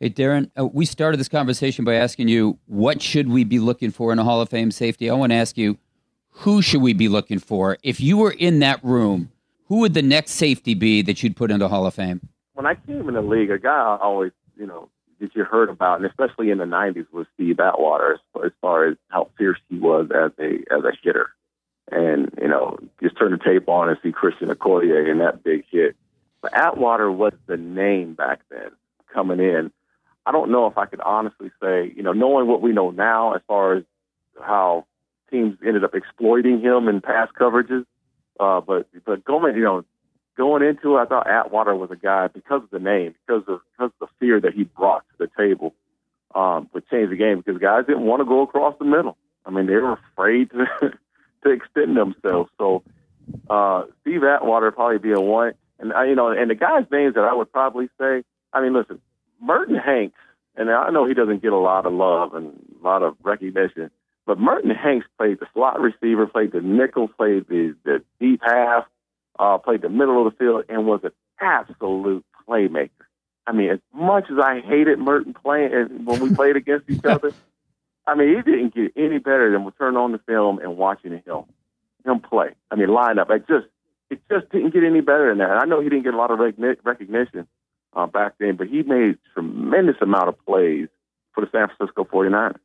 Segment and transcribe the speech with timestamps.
[0.00, 3.90] Hey, Darren, uh, we started this conversation by asking you, what should we be looking
[3.90, 5.10] for in a Hall of Fame safety?
[5.10, 5.76] I want to ask you,
[6.30, 7.78] who should we be looking for?
[7.82, 9.32] If you were in that room,
[9.66, 12.20] who would the next safety be that you'd put into Hall of Fame?
[12.54, 14.88] When I came in the league, a guy I always, you know,
[15.18, 18.20] that you heard about, and especially in the '90s, was Steve Atwater.
[18.44, 21.30] As far, as how fierce he was as a as a hitter,
[21.90, 25.64] and you know, just turn the tape on and see Christian Okoye in that big
[25.72, 25.96] hit.
[26.40, 28.70] But Atwater was the name back then
[29.12, 29.72] coming in.
[30.28, 33.32] I don't know if I could honestly say, you know, knowing what we know now
[33.32, 33.84] as far as
[34.38, 34.84] how
[35.30, 37.86] teams ended up exploiting him in pass coverages.
[38.38, 39.86] Uh, but but going, you know,
[40.36, 43.60] going into it, I thought Atwater was a guy because of the name, because of
[43.72, 45.74] because of the fear that he brought to the table,
[46.34, 49.16] um, would change the game because guys didn't want to go across the middle.
[49.46, 50.66] I mean, they were afraid to
[51.44, 52.50] to extend themselves.
[52.58, 52.82] So
[53.48, 55.54] uh, Steve Atwater probably be a one.
[55.78, 58.24] And I, you know, and the guys' names that I would probably say.
[58.52, 59.00] I mean, listen,
[59.40, 60.18] Merton Hanks,
[60.56, 63.90] and I know he doesn't get a lot of love and a lot of recognition,
[64.26, 68.84] but Merton Hanks played the slot receiver, played the nickel, played the, the deep half,
[69.38, 72.90] uh, played the middle of the field, and was an absolute playmaker.
[73.46, 77.32] I mean, as much as I hated Merton playing when we played against each other,
[78.06, 81.44] I mean, he didn't get any better than turning on the film and watching him
[82.04, 82.50] him play.
[82.70, 83.30] I mean, line up.
[83.30, 83.66] I just
[84.10, 85.50] it just didn't get any better than that.
[85.50, 87.46] I know he didn't get a lot of recognition
[87.94, 90.88] uh, back then, but he made tremendous amount of plays
[91.34, 92.58] for the San Francisco 49ers.